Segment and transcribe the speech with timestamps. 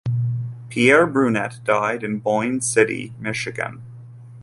[0.69, 3.83] Pierre Brunet died in Boyne City, Michigan.